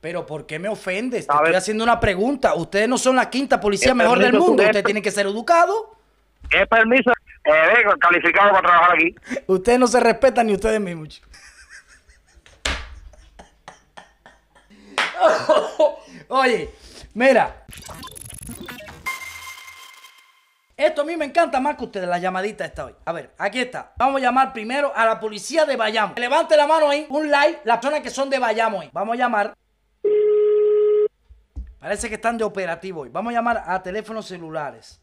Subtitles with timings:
[0.00, 1.26] Pero ¿por qué me ofendes?
[1.26, 1.46] Te A ver.
[1.46, 2.54] estoy haciendo una pregunta.
[2.54, 4.46] Ustedes no son la quinta policía El mejor del mundo.
[4.46, 4.66] sujeto.
[4.68, 5.76] Ustedes tienen que ser educados.
[6.48, 7.10] ¿Qué permiso
[7.44, 9.14] eh, vengo calificado para trabajar aquí?
[9.46, 11.20] Ustedes no se respetan ni ustedes mismos.
[16.28, 16.70] Oye,
[17.14, 17.64] mira.
[20.76, 22.94] Esto a mí me encanta más que ustedes, la llamadita esta hoy.
[23.04, 23.92] A ver, aquí está.
[23.96, 26.14] Vamos a llamar primero a la policía de Bayamo.
[26.16, 28.90] Levante la mano ahí, un like, las personas que son de Bayamo ahí.
[28.92, 29.54] Vamos a llamar.
[31.80, 33.08] Parece que están de operativo hoy.
[33.08, 35.00] Vamos a llamar a teléfonos celulares.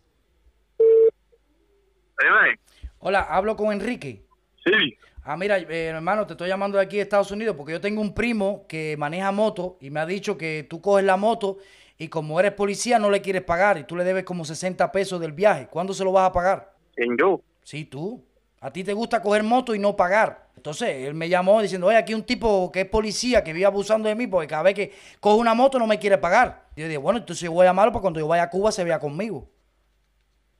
[2.99, 4.25] Hola, hablo con Enrique.
[4.63, 4.97] Sí.
[5.23, 8.01] Ah, mira, eh, hermano, te estoy llamando de aquí de Estados Unidos porque yo tengo
[8.01, 11.57] un primo que maneja moto y me ha dicho que tú coges la moto
[11.97, 15.19] y como eres policía no le quieres pagar y tú le debes como 60 pesos
[15.19, 15.67] del viaje.
[15.67, 16.73] ¿Cuándo se lo vas a pagar?
[16.95, 17.41] ¿Quién yo?
[17.63, 18.23] Sí, tú.
[18.65, 20.47] A ti te gusta coger moto y no pagar.
[20.55, 24.09] Entonces, él me llamó diciendo, oye, aquí un tipo que es policía que vive abusando
[24.09, 26.65] de mí porque cada vez que coge una moto no me quiere pagar.
[26.75, 28.71] Y yo dije, bueno, entonces yo voy a llamarlo para cuando yo vaya a Cuba
[28.71, 29.47] se vea conmigo.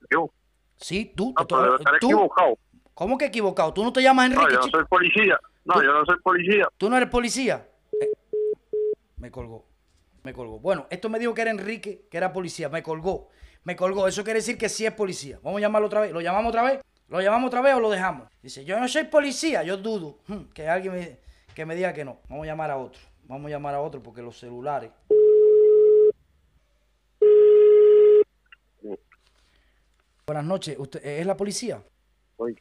[0.08, 0.30] Yo.
[0.76, 1.34] Sí, tú.
[1.36, 2.06] No, te- pero estaré tú.
[2.06, 2.56] equivocado.
[2.94, 3.72] ¿Cómo que equivocado?
[3.72, 4.52] ¿Tú no te llamas No, Enrique?
[4.54, 5.40] yo no soy policía.
[5.64, 6.68] No, Tú- yo no soy policía.
[6.78, 7.66] ¿Tú no eres policía?
[8.00, 8.08] Eh,
[9.16, 9.66] me colgó.
[10.22, 10.60] Me colgó.
[10.60, 12.68] Bueno, esto me dijo que era Enrique, que era policía.
[12.68, 13.30] Me colgó.
[13.64, 14.06] Me colgó.
[14.06, 15.40] Eso quiere decir que sí es policía.
[15.42, 16.12] Vamos a llamarlo otra vez.
[16.12, 16.80] ¿Lo llamamos otra vez?
[17.08, 18.28] ¿Lo llamamos otra vez o lo dejamos?
[18.42, 19.62] Dice, yo no soy policía.
[19.62, 21.18] Yo dudo hmm, que alguien me,
[21.54, 22.18] que me diga que no.
[22.28, 23.00] Vamos a llamar a otro.
[23.24, 24.90] Vamos a llamar a otro porque los celulares.
[30.26, 30.76] Buenas noches.
[30.78, 31.80] ¿Usted es la policía?
[32.36, 32.56] Oye.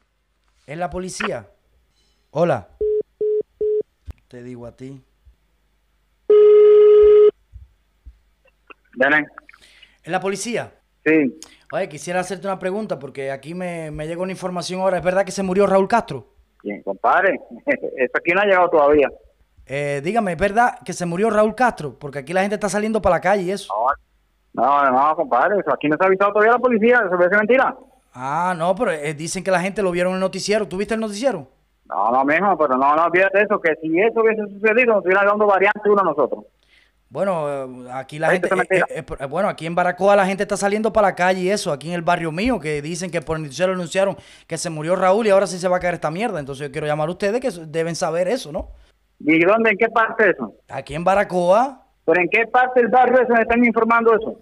[0.68, 1.50] ¿Es la policía?
[2.30, 2.70] Hola.
[4.28, 5.02] Te digo a ti.
[8.94, 9.28] Ven.
[10.04, 10.72] ¿Es la policía?
[11.04, 11.40] Sí.
[11.72, 14.98] Oye, quisiera hacerte una pregunta porque aquí me, me llegó una información ahora.
[14.98, 16.28] ¿Es verdad que se murió Raúl Castro?
[16.64, 17.40] Bien, compadre.
[17.66, 19.10] Eso aquí no ha llegado todavía.
[19.68, 21.98] Eh, dígame, ¿es verdad que se murió Raúl Castro?
[21.98, 23.74] Porque aquí la gente está saliendo para la calle y eso.
[24.54, 25.60] No, no, no, compadre.
[25.60, 27.02] Eso aquí no se ha avisado todavía la policía.
[27.06, 27.76] ¿Eso parece mentira?
[28.14, 30.68] Ah, no, pero eh, dicen que la gente lo vieron en el noticiero.
[30.68, 31.48] ¿Tú viste el noticiero?
[31.86, 33.60] No, no, mijo, pero no, no olvídate eso.
[33.60, 36.46] Que si eso hubiese sucedido, nos estuvieran dando variante uno a nosotros.
[37.16, 38.50] Bueno, eh, aquí la gente...
[38.70, 41.72] eh, eh, bueno, aquí en Baracoa la gente está saliendo para la calle y eso.
[41.72, 44.98] Aquí en el barrio mío que dicen que por el noticiero anunciaron que se murió
[44.98, 46.42] Raúl y ahora sí se va a caer esta mierda.
[46.42, 48.72] Entonces yo quiero llamar a ustedes que deben saber eso, ¿no?
[49.22, 50.56] ¿Y dónde, en qué parte eso?
[50.68, 51.84] Aquí en Baracoa...
[52.04, 54.38] ¿Pero en qué parte del barrio eso me están informando eso?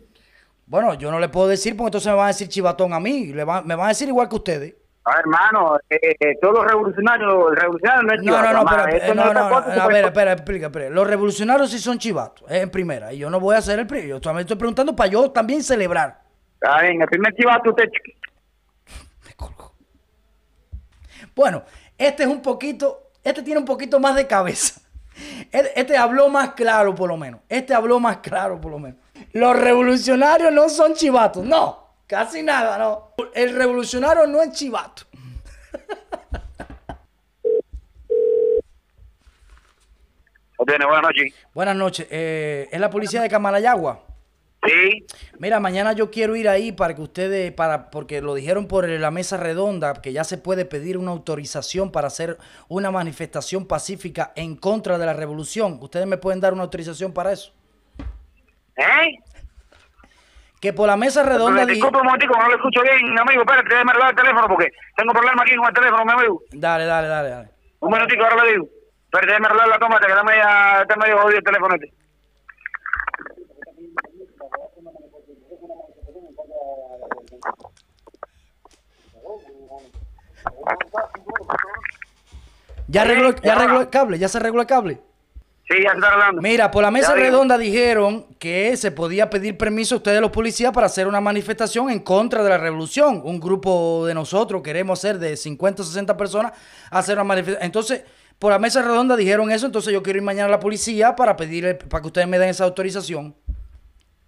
[0.65, 3.27] Bueno, yo no le puedo decir porque entonces me van a decir chivatón a mí.
[3.27, 4.75] Le van- me van a decir igual que ustedes.
[5.05, 8.85] Ah, hermano, eh, eh, todos los revolucionarios, el revolucionario no es No, no, no, chivato,
[8.85, 10.89] pero, eh, no, no, no, a ver, espera, explica, espera.
[10.89, 13.11] Los revolucionarios sí son chivatos, es en primera.
[13.11, 14.15] Y yo no voy a ser el primero.
[14.15, 16.21] Yo también estoy preguntando para yo también celebrar.
[16.53, 17.83] Está bien, el primer chivato usted...
[19.25, 19.75] Me colgó.
[21.35, 21.63] Bueno,
[21.97, 24.79] este es un poquito, este tiene un poquito más de cabeza.
[25.51, 27.41] Este, este habló más claro, por lo menos.
[27.47, 28.97] Este habló más claro, por lo menos.
[29.33, 31.45] Los revolucionarios no son chivatos.
[31.45, 31.82] No,
[32.13, 33.15] casi nada, no.
[33.33, 35.01] El revolucionario no es chivato.
[40.65, 41.33] Tiene buenas noches.
[41.53, 42.07] Buenas noches.
[42.09, 44.05] Eh, ¿Es la policía de Camalayagua?
[44.65, 45.05] Sí,
[45.39, 49.11] Mira, mañana yo quiero ir ahí para que ustedes, para, porque lo dijeron por la
[49.11, 52.37] mesa redonda, que ya se puede pedir una autorización para hacer
[52.69, 55.79] una manifestación pacífica en contra de la revolución.
[55.81, 57.51] ¿Ustedes me pueden dar una autorización para eso?
[58.77, 59.17] ¿eh?
[60.63, 61.65] Que por la mesa redonda...
[61.65, 63.41] di- Disculpe un momentico, no lo escucho bien, amigo.
[63.41, 66.41] Espérate, déjame arreglar el teléfono porque tengo problema aquí con el teléfono, mi amigo.
[66.53, 67.49] Dale, dale, dale, dale.
[67.81, 68.65] Un minutico, ahora le digo.
[69.03, 70.41] Espérate, déjame arreglar la toma, que está medio,
[70.83, 71.93] está medio jodido el teléfono este.
[82.87, 83.53] Ya arregló, ya Ya.
[83.55, 85.01] arregló el cable, ya se arregló el cable.
[85.75, 86.41] Sí, ya se está arreglando.
[86.41, 87.25] Mira, por la mesa Ya digo.
[87.27, 91.89] redonda dijeron que se podía pedir permiso a ustedes los policías para hacer una manifestación
[91.89, 93.21] en contra de la revolución.
[93.23, 96.51] Un grupo de nosotros queremos hacer de 50 o 60 personas
[96.91, 97.65] hacer una manifestación.
[97.65, 98.03] Entonces,
[98.39, 101.35] por la mesa redonda dijeron eso, entonces yo quiero ir mañana a la policía para
[101.35, 103.35] pedir para que ustedes me den esa autorización.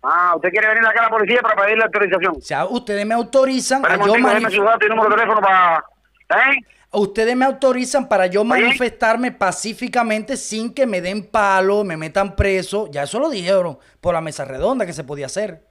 [0.03, 2.33] Ah, usted quiere venir acá a la policía para pedirle autorización.
[2.37, 5.15] O sea, ustedes me autorizan a Espera un yo manif- su dato y número de
[5.15, 5.83] teléfono para...
[6.29, 6.59] ¿Eh?
[6.95, 12.87] Ustedes me autorizan para yo manifestarme pacíficamente sin que me den palo, me metan preso.
[12.91, 15.63] Ya eso lo dijeron por la mesa redonda que se podía hacer.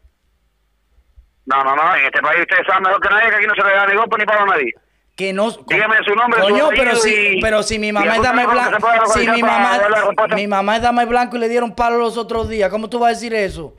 [1.47, 3.63] No, no, no, en este país ustedes saben mejor que nadie que aquí no se
[3.63, 4.73] le da ni golpe ni palo a nadie.
[5.15, 5.51] Que no.
[5.51, 9.27] Dígame su nombre, Coño, pero si, y- pero si mi mamá es dame blanco, si
[9.29, 9.79] mamá,
[10.35, 13.09] mi mamá es dame blanco y le dieron palo los otros días, ¿cómo tú vas
[13.09, 13.77] a decir eso?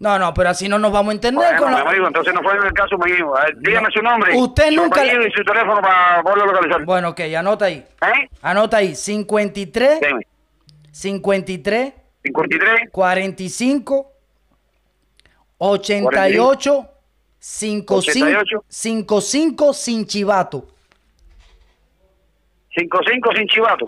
[0.00, 2.40] No, no, pero así no nos vamos a entender Bueno, con la- amigo, entonces no
[2.42, 3.32] fue en el caso mío.
[3.32, 4.36] Ver, dígame su nombre.
[4.36, 6.84] Usted nunca- y su teléfono para poderlo localizar.
[6.84, 7.84] Bueno, ok, anota ahí.
[8.02, 8.28] ¿Eh?
[8.42, 10.26] Anota ahí, 53, Dime.
[10.92, 14.12] 53, 53 45
[15.58, 16.88] 88
[17.40, 18.64] 55 88.
[18.68, 20.68] 55 sin chivato.
[22.74, 23.86] 55 sin chivato.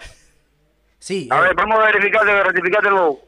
[0.99, 1.29] Sí.
[1.31, 3.21] A eh, ver, vamos a verificar, de rectificar de nuevo.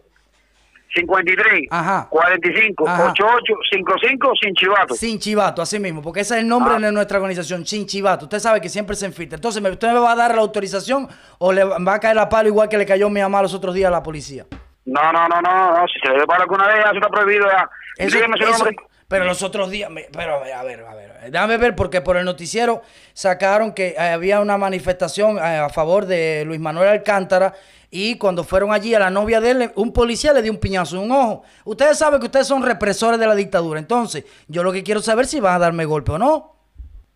[0.95, 2.07] 53 Ajá.
[2.11, 3.03] 45 Ajá.
[3.13, 4.95] 88 55 sin chivato.
[4.95, 6.79] Sin chivato, así mismo, porque ese es el nombre Ah.
[6.79, 8.27] de nuestra organización, sin chivato.
[8.27, 9.37] Usted sabe que siempre se infiltra.
[9.37, 11.09] Entonces, ¿me- ¿usted me va a dar la autorización
[11.39, 13.75] o le va a caer la palo igual que le cayó mi mamá los otros
[13.75, 14.45] días a la policía?
[14.85, 17.09] No, no, no, no, no, si se le dio para alguna vez, ya eso está
[17.09, 17.71] prohibido ya.
[17.99, 18.77] Eso- Dígame su eso- nombre.
[19.13, 22.01] Pero los otros días, me- pero a ver, a ver, a ver, déjame ver porque
[22.01, 22.83] por el noticiero
[23.13, 27.53] sacaron que eh, había una manifestación eh, a favor de Luis Manuel Alcántara
[27.91, 30.97] y cuando fueron allí a la novia de él, un policía le dio un piñazo
[30.97, 31.43] en un ojo.
[31.65, 35.27] Ustedes saben que ustedes son represores de la dictadura, entonces yo lo que quiero saber
[35.27, 36.57] es si van a darme golpe o no.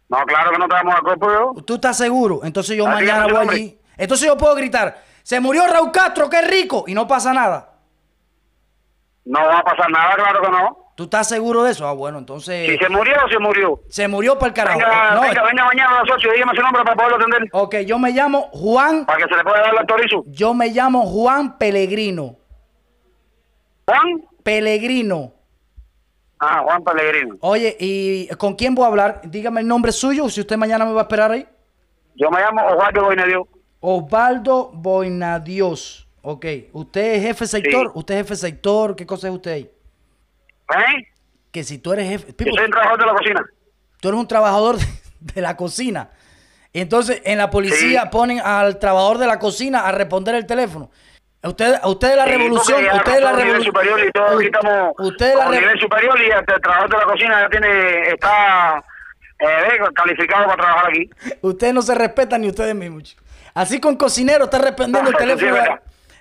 [0.08, 1.62] No, claro que no te vamos a cuerpo yo.
[1.62, 2.40] ¿Tú estás seguro?
[2.44, 3.56] Entonces yo Ah, mañana voy nombre.
[3.56, 3.80] allí.
[3.96, 7.72] Entonces yo puedo gritar, se murió Raúl Castro, qué rico, y no pasa nada.
[9.24, 10.85] No va a pasar nada, claro que no.
[10.96, 11.86] ¿Tú estás seguro de eso?
[11.86, 12.70] Ah, bueno, entonces...
[12.70, 13.80] Si se murió, se murió.
[13.90, 14.78] Se murió para el carajo.
[14.78, 17.48] Venga, No, venga, venga mañana a las 8 y dígame su nombre para poderlo atender.
[17.52, 20.24] Ok, yo me llamo Juan, Para que se le pueda dar el autorizo.
[20.26, 22.36] yo me llamo Juan Pellegrino.
[23.86, 24.22] Juan.
[24.42, 25.32] Pellegrino.
[26.40, 27.36] Ah, Juan Pellegrino.
[27.40, 29.20] Oye, ¿y con quién voy a hablar?
[29.24, 31.46] Dígame el nombre suyo, si usted mañana me va a esperar ahí.
[32.14, 33.48] Yo me llamo Osvaldo Boinadio.
[33.80, 36.08] Osvaldo Boinadios.
[36.22, 37.86] Ok, ¿usted es jefe sector?
[37.88, 37.92] Sí.
[37.98, 38.96] ¿Usted es jefe sector?
[38.96, 39.70] ¿Qué cosa es usted ahí?
[40.74, 41.08] ¿Eh?
[41.52, 42.26] Que si tú eres jefe...
[42.28, 43.44] Yo Pipo, soy un trabajador de la cocina.
[44.00, 44.76] tú eres un trabajador
[45.20, 46.10] de, la cocina.
[46.72, 48.08] Entonces, en la policía Sí.
[48.12, 50.90] ponen al trabajador de la cocina a responder el teléfono.
[51.42, 53.64] Usted, usted de la Sí, revolución, porque ya usted de la revolución.
[53.64, 56.96] superior y todo, aquí estamos Usted de la nivel superior y hasta el trabajador de
[56.98, 58.84] la cocina ya tiene, está
[59.38, 61.10] eh, calificado para trabajar aquí.
[61.42, 63.16] Ustedes no se respetan ni ustedes mismos.
[63.54, 65.52] Así con cocinero está respondiendo el No, sí es teléfono.
[65.62, 65.80] verdad.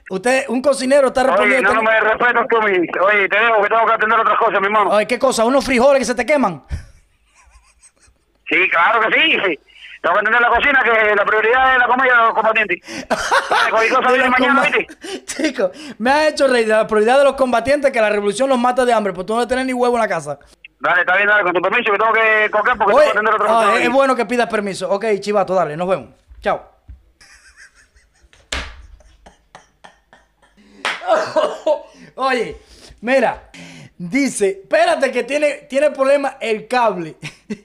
[0.10, 2.88] Usted, un cocinero está Oye, respondiendo no, el no me respetas tú, mi.
[3.00, 4.90] Oye, te dejo que tengo que atender otras cosas, mi hermano.
[4.92, 5.46] Oye, ¿qué cosa?
[5.46, 6.64] ¿Unos frijoles que se te queman?
[8.48, 9.32] Sí, claro que sí.
[9.32, 9.60] sí.
[10.02, 13.08] Tengo que atender la cocina, que la prioridad es la comida de los combatientes.
[13.72, 15.26] Cualquier cosa mañana, ¿viste?
[15.26, 18.86] Chico, me ha hecho reír la prioridad de los combatientes que la revolución los mata
[18.86, 20.38] de hambre, porque tú no tienes ni huevo en la casa.
[20.80, 23.18] Dale, está bien, dale, con tu permiso, que tengo que coger porque Oye, tengo que
[23.18, 23.80] atender otras ah, cosas.
[23.80, 24.88] es, es bueno que pidas permiso.
[24.92, 26.10] Ok, chivato, dale, nos vemos.
[26.42, 26.75] Chao.
[32.16, 32.58] Oye,
[33.02, 33.50] mira,
[33.98, 37.16] dice, espérate que tiene, tiene problema el cable.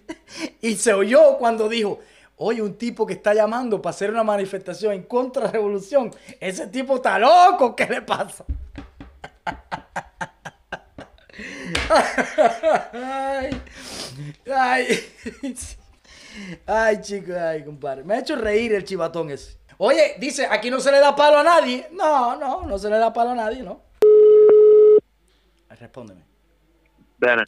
[0.61, 2.01] y se oyó cuando dijo,
[2.37, 6.11] oye, un tipo que está llamando para hacer una manifestación en contra de la revolución.
[6.41, 8.45] Ese tipo está loco, ¿qué le pasa?
[12.93, 13.63] ay,
[14.53, 14.87] ay,
[16.67, 18.05] ay, chicos, ay, compadre.
[18.05, 19.60] Me ha hecho reír el chivatón ese.
[19.83, 21.89] Oye, dice, aquí no se le da palo a nadie.
[21.93, 23.81] No, no, no se le da palo a nadie, ¿no?
[25.71, 26.21] Respóndeme.
[27.17, 27.45] Dale,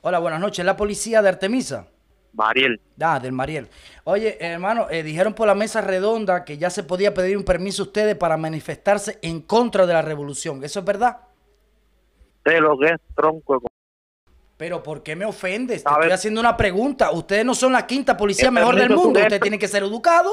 [0.00, 0.64] Hola, buenas noches.
[0.64, 1.86] ¿La policía de Artemisa?
[2.32, 2.80] Mariel.
[2.98, 3.68] Ah, del Mariel.
[4.04, 7.82] Oye, hermano, eh, dijeron por la mesa redonda que ya se podía pedir un permiso
[7.82, 10.64] a ustedes para manifestarse en contra de la revolución.
[10.64, 11.18] ¿Eso es verdad?
[12.46, 13.60] De lo que es tronco.
[14.56, 15.84] Pero ¿por qué me ofendes?
[15.84, 17.10] Te estoy haciendo una pregunta.
[17.10, 19.20] Ustedes no son la quinta policía ¿Qué mejor del mundo.
[19.20, 20.32] Ustedes tienen que ser educados.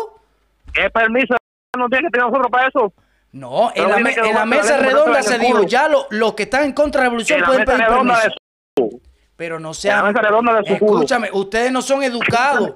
[0.76, 1.36] ¿Qué permiso
[1.78, 2.94] no tiene que tener nosotros para eso?
[3.32, 6.74] No, en la, me- en mesa redonda se dijo, ya lo- los que están en
[6.74, 8.36] contra de la revolución En la pueden mesa pedir redonda permiso.
[8.78, 9.02] de su...
[9.36, 10.06] Pero no En la sean...
[10.06, 10.94] mesa redonda de su culo.
[11.00, 12.72] Escúchame, ustedes no son educados.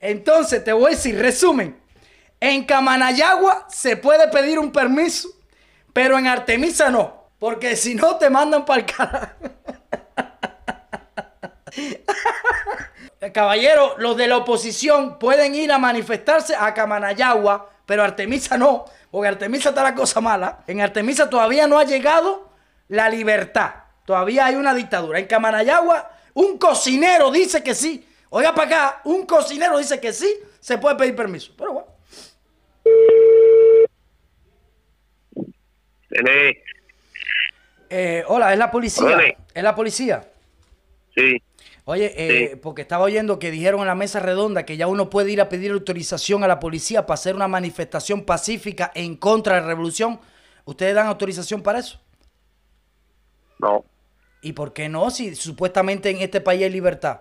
[0.00, 1.76] Entonces, te voy a decir, resumen.
[2.40, 5.28] En Camanayagua se puede pedir un permiso,
[5.92, 7.24] pero en Artemisa no.
[7.38, 9.34] Porque si no, te mandan para el carajo.
[13.32, 19.28] Caballero, los de la oposición pueden ir a manifestarse a Camanayagua, pero Artemisa no, porque
[19.28, 20.62] Artemisa está la cosa mala.
[20.66, 22.50] En Artemisa todavía no ha llegado
[22.88, 23.74] la libertad.
[24.04, 25.18] Todavía hay una dictadura.
[25.18, 28.06] En Camanayagua, un cocinero dice que sí.
[28.28, 31.52] Oiga para acá, un cocinero dice que sí, se puede pedir permiso.
[31.56, 31.88] Pero bueno.
[37.88, 39.36] Eh, hola, es la policía.
[39.54, 40.24] Es la policía.
[41.14, 41.42] Sí.
[41.88, 42.56] Oye, eh, Sí.
[42.56, 45.48] porque estaba oyendo que dijeron en la mesa redonda que ya uno puede ir a
[45.48, 50.18] pedir autorización a la policía para hacer una manifestación pacífica en contra de la revolución.
[50.64, 52.00] ¿Ustedes dan autorización para eso?
[53.60, 53.84] No.
[54.42, 55.10] ¿Y por qué no?
[55.10, 57.20] Si supuestamente en este país hay libertad.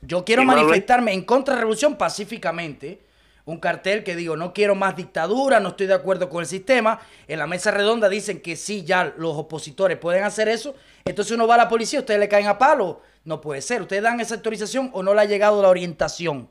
[0.00, 3.02] Yo quiero Sí, manifestarme en contra de la revolución pacíficamente.
[3.44, 7.00] Un cartel que digo, no quiero más dictadura, no estoy de acuerdo con el sistema.
[7.28, 10.74] En la mesa redonda dicen que sí, ya los opositores pueden hacer eso.
[11.04, 13.02] Entonces uno va a la policía, ustedes le caen a palo.
[13.26, 13.82] No puede ser.
[13.82, 16.48] ¿Ustedes dan esa autorización o no le ha llegado la orientación?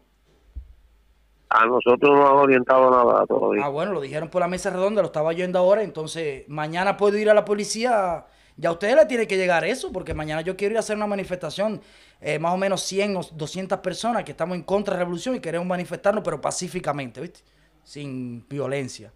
[1.47, 3.63] A nosotros no nos han orientado nada todavía.
[3.63, 7.17] Ah, bueno, lo dijeron por la mesa redonda, lo estaba oyendo ahora, entonces mañana puedo
[7.17, 8.25] ir a la policía.
[8.57, 10.97] Ya a ustedes le tiene que llegar eso, porque mañana yo quiero ir a hacer
[10.97, 11.79] una manifestación,
[12.19, 15.33] eh, más o menos 100 o 200 personas que estamos en contra de la revolución
[15.35, 17.39] y queremos manifestarnos, pero pacíficamente, ¿viste?
[17.85, 19.13] Sin violencia.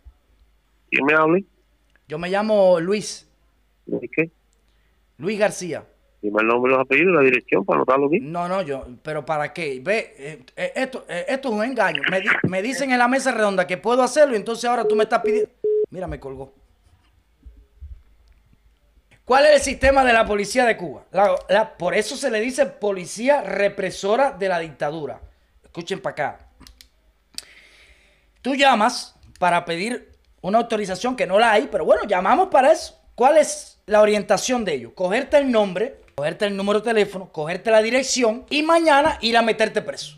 [0.90, 1.40] ¿Quién me habla?
[2.08, 3.30] Yo me llamo Luis,
[3.86, 4.32] ¿De qué?
[5.18, 5.86] Luis García.
[6.22, 8.20] Dime el nombre, los apellidos y la dirección para anotarlo aquí.
[8.20, 9.80] No, no, yo, pero ¿para qué?
[9.82, 12.02] Ve, eh, eh, esto, eh, esto es un engaño.
[12.12, 15.04] Me, me dicen en la mesa redonda que puedo hacerlo y entonces ahora tú me
[15.04, 15.50] estás pidiendo...
[15.90, 16.54] Mira, me colgó.
[19.24, 21.06] ¿Cuál es el sistema de la policía de Cuba?
[21.78, 25.22] Por eso se le dice policía represora de la dictadura.
[25.64, 26.40] Escuchen para acá.
[28.42, 30.10] Tú llamas para pedir
[30.42, 33.00] una autorización que no la hay, pero bueno, llamamos para eso.
[33.14, 34.94] ¿Cuál es la orientación de ellos?
[34.96, 39.42] Cogerte el nombre, cogerte el número de teléfono, cogerte la dirección y mañana ir a
[39.42, 40.18] meterte preso.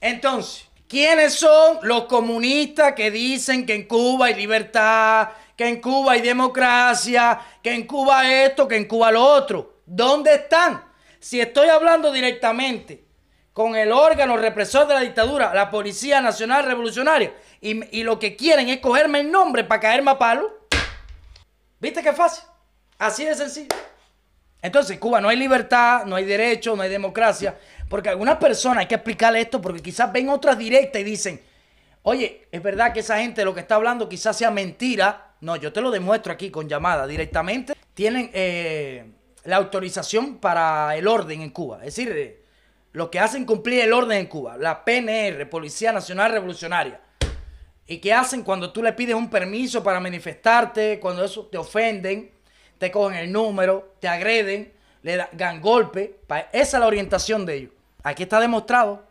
[0.00, 6.12] Entonces, ¿quiénes son los comunistas que dicen que en Cuba hay libertad, que en Cuba
[6.12, 9.80] hay democracia, que en Cuba esto, que en Cuba lo otro?
[9.84, 10.84] ¿Dónde están?
[11.18, 13.04] Si estoy hablando directamente
[13.52, 18.36] con el órgano represor de la dictadura, la Policía Nacional Revolucionaria, y, y lo que
[18.36, 20.68] quieren es cogerme el nombre para caerme a palo,
[21.80, 22.44] ¿viste qué fácil?
[22.96, 23.74] Así de sencillo.
[24.64, 27.54] Entonces, en Cuba no hay libertad, no hay derecho, no hay democracia.
[27.86, 31.38] Porque algunas personas hay que explicarle esto porque quizás ven otras directas y dicen,
[32.02, 35.34] oye, es verdad que esa gente lo que está hablando quizás sea mentira.
[35.42, 37.74] No, yo te lo demuestro aquí con llamada directamente.
[37.92, 39.04] Tienen eh,
[39.44, 41.80] la autorización para el orden en Cuba.
[41.80, 42.42] Es decir, eh,
[42.92, 44.56] los que hacen cumplir el orden en Cuba.
[44.56, 47.02] La PNR, Policía Nacional Revolucionaria.
[47.86, 50.98] ¿Y qué hacen cuando tú le pides un permiso para manifestarte?
[51.00, 52.33] Cuando eso te ofenden,
[52.84, 54.70] te cogen el número, te agreden,
[55.02, 56.20] le da- dan golpe.
[56.52, 57.70] Esa es la orientación de ellos.
[58.02, 59.02] Aquí está demostrado.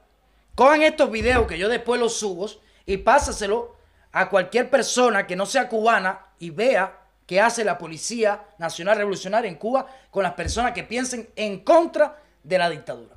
[0.54, 2.48] Cojan estos videos que yo después los subo
[2.86, 3.76] y pásaselo
[4.12, 9.50] a cualquier persona que no sea cubana y vea qué hace la Policía Nacional Revolucionaria
[9.50, 13.16] en Cuba con las personas que piensen en contra de la dictadura.